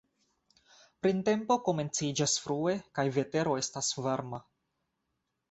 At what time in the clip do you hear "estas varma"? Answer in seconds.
3.65-4.43